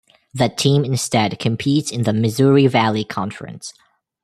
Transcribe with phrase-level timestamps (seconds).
[0.33, 3.71] That team instead competes in the Missouri Valley Conference.